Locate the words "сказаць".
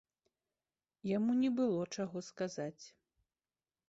2.29-2.85